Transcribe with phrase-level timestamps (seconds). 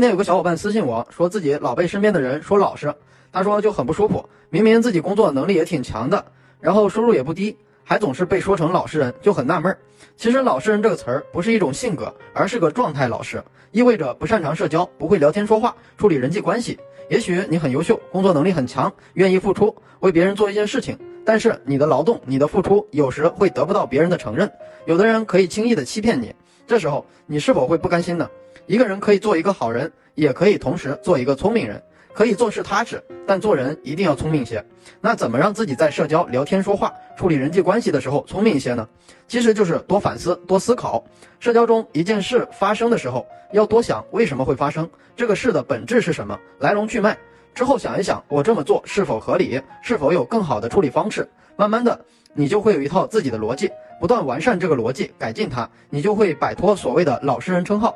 [0.00, 2.94] 今天有个小伙伴私信我说自己老被身边的人说老实，
[3.30, 4.26] 他说就很不舒服。
[4.48, 6.24] 明明自己工作能力也挺强的，
[6.58, 9.76] 然后收入也不低，还总是被说成老实人，就很纳闷儿。
[10.16, 13.08] 其实“老实人”这个词儿不是一种性格，而是个状态。
[13.08, 16.78] 老实意味着不擅长社交，不会聊天说话，处理人际关系。
[17.10, 24.50] 也许你很优秀，工作能力很强，愿意付出，为别人做一件事情，但是你的劳动、你的付出有时会得不到别人的承认。
[24.86, 26.34] 有的人可以轻易的欺骗你，
[26.70, 28.30] 这时候你是否会不甘心呢？
[28.66, 31.82] 一个人可以做一个好人，也可以同时做一个聪明人，
[32.14, 34.64] 可以做事踏实，但做人一定要聪明些。
[35.00, 38.88] 那怎么让自己在社交、聊天、说话、处理人际关系的时候聪明一些呢？
[39.26, 41.04] 其实就是多反思、多思考。
[41.40, 47.18] 社交中一件事发生的时候，要多想为什么会发生，这个事的本质是什么，来龙去脉。
[47.52, 51.28] 之后想一想，我这么做是否合理，是否有更好的处理方式。
[51.56, 52.00] 慢慢的，
[52.32, 53.68] 你就会有一套自己的逻辑，
[54.00, 57.94] 不断完善这个逻辑，改进它，你就会摆脱所谓的老实人称号。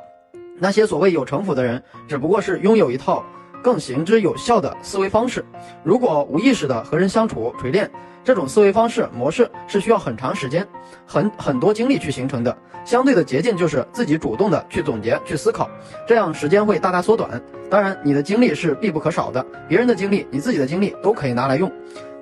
[0.58, 3.24] 那些所谓有城府的人，只不过是拥有一套
[3.62, 5.42] 更行之有效的思维方式。
[5.82, 7.91] 如果无意识的和人相处锤炼
[8.22, 10.66] 这种思维方式模式，是需要很长时间、
[11.06, 12.56] 很很多精力去形成的。
[12.84, 15.70] 相对的捷径就是自己主动的去总结、去思考，
[16.06, 17.42] 这样时间会大大缩短。
[17.70, 21.72] 当然，你的精力是必不可少的，别人的精力、你自己的精力都可以拿来用，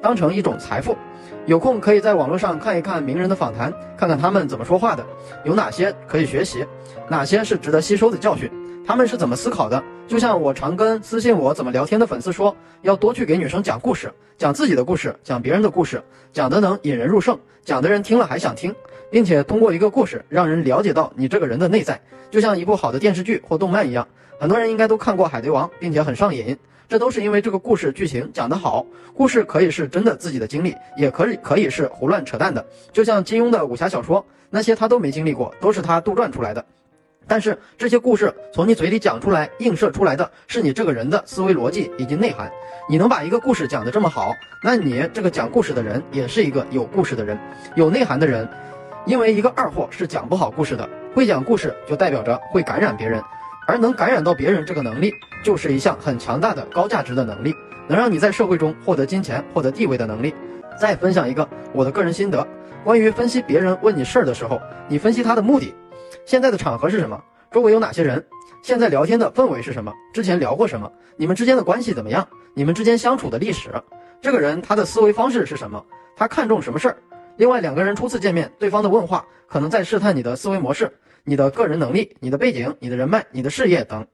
[0.00, 0.96] 当成一种财富。
[1.46, 5.04] 有空可以在网络上看一看名人的访谈，看看他们怎么说话的，
[5.44, 6.64] 有哪些可以学习，
[7.08, 8.48] 哪些是值得吸收的教训，
[8.86, 9.82] 他们是怎么思考的。
[10.06, 16.00] 就像我常跟私信我怎么聊天的粉丝说，要多去给女生讲故事，讲自己的故事，讲别人的故事，
[16.32, 18.72] 讲的能引人入胜，讲的人听了还想听，
[19.10, 24.06] 并且通过一个故事让人了解到你这个人的内在，就像一部好的电视剧或动漫一样。
[24.42, 26.58] 很多人应该都看过《海贼王》，并且很上瘾。
[26.88, 28.84] 这都是因为这个故事剧情讲得好。
[29.14, 32.66] 故事可以是真的自己的经历，也可以可以是胡乱扯淡的。
[32.90, 36.66] 就像金庸的武侠小说，那些他都没经历过，都是他杜撰出来的。
[37.28, 42.50] 但是这些故事从你嘴里讲出来，映射出来的是你这个人的思维逻辑以及内涵。
[42.90, 47.38] 你能把一个故事讲得这么好，那你这个讲故事的人也是一个有故事的人，
[47.76, 48.48] 有内涵的人。
[49.06, 53.22] 因为一个二货是讲不好故事的，会讲故事就代表着会感染别人。
[53.72, 57.54] 而能感染到别人这个能力，就是一项很强大的高价值的能力，
[57.88, 60.34] 能让你在社会中获得金钱、获得地位的能力。
[60.78, 62.46] 再分享一个我的个人心得，
[62.84, 65.74] 关于分析别人问你事儿的时候，你分析他的目的，
[66.26, 67.18] 现在的场合是什么？
[67.50, 68.22] 周围有哪些人？
[68.62, 69.90] 现在聊天的氛围是什么？
[70.12, 70.92] 之前聊过什么？
[71.16, 72.28] 你们之间的关系怎么样？
[72.52, 73.70] 你们之间相处的历史？
[74.20, 75.82] 这个人他的思维方式是什么？
[76.14, 76.96] 他看重什么事儿？
[77.38, 80.92] 另外两个人初次见面，对方的问话可能在试探你的思维模式。
[81.24, 84.06] 你的个人能力、你的背景、你的人脉、你的事业等，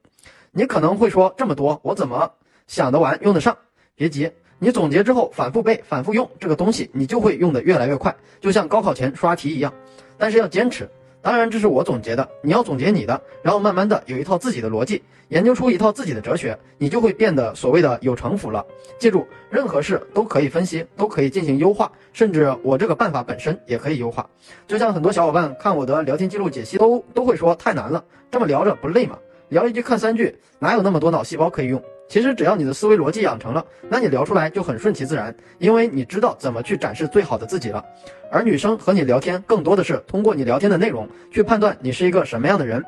[0.51, 2.31] 你可能会说这么多，我怎么
[2.67, 3.57] 想得完、用得上？
[3.95, 9.73] 别急，你总结之后反复背、反复用这个东西，你就会用得越来越快，就像高考前刷题一样。
[10.17, 10.89] 但是要坚持。
[11.21, 18.65] 当然，这是我总结的，你要总结你的，然后慢慢的有一套自己的逻辑，研究出一套自己的哲学，你就会变得所谓的有城府了。
[18.97, 24.27] 记住，任何事都可以分析，都可以进行优化，甚至我这个办法本身也可以优化。
[24.65, 29.17] 就像很多小伙伴看我的聊天记录解析，都都会说太难了，这么聊着不累吗？
[29.49, 31.83] 聊一句看三句，哪有那么多脑细胞可以用？
[32.09, 37.85] 其实只要你的思维逻辑养成了，那你聊出来就很顺其自然，因为你知道怎么去展示最好的自己了。
[38.31, 42.83] 而女生和你聊天，更多的是通过你聊天的内容去判断你是一个什么样的人。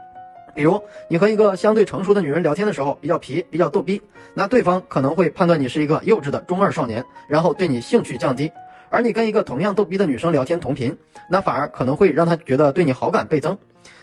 [0.55, 4.01] 比如你和一个相对成熟的女人聊天的时候比较皮，比较逗逼，
[4.33, 8.51] 那对方可能会判断你是一个幼稚的中二少年，然后对你兴趣降低。
[8.89, 10.97] 而你跟一个同样逗逼的女生聊天同频，
[11.29, 13.57] 那反而可能会让她觉得对你好感倍增。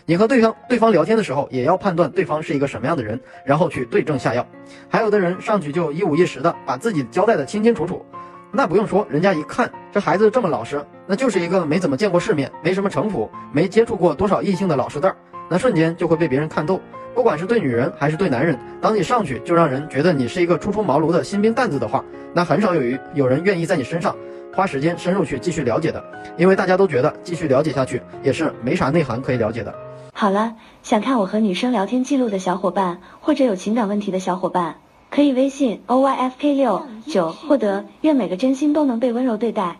[0.05, 4.45] 你和对方对方聊天的时候，也要判断对方是一个什么样的人，然后去对症下药。
[4.89, 8.03] 还有的人上去就一五一十的把自己交代的清清楚楚，
[8.51, 15.17] 那不用说，人家一看这孩子这么老实，那就是一个没怎么见过世面、没什么城府、没接触过多少异性的老实蛋儿，
[15.47, 16.81] 那瞬间就会被别人看透。
[17.13, 22.03] 不管是对女人还是对男人，当你上去就让人觉得你是一个初出茅庐的新兵蛋子的话，
[22.33, 24.15] 那很少有有人愿意在你身上。
[24.53, 26.03] 花时间深入去继续了解的，
[26.37, 29.73] 因为大家都觉得继续了解下去也是没啥内涵可以了解的。
[30.13, 34.75] 好了，想看我和女生聊天记录的小伙伴，或者有情感问题的小伙伴，
[35.09, 37.85] 可以微信 o y f k 六九获得。
[38.01, 39.77] 愿每个真心都能被温柔对待。